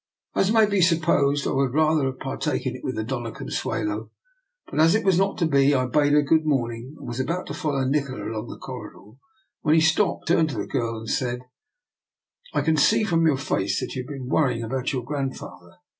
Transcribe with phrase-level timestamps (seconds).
[0.33, 4.09] As may be supposed, I would rather have partaken of it with the Dona Consuelo;
[4.65, 7.45] but as it was not to be, I bade her good morning, and was about
[7.45, 9.17] to follow Nikola along the cor ridor,
[9.61, 11.41] when he stopped, and, turning to the girl, said:
[12.55, 15.75] —"I can see from your face that you have been worrying about your grandfather.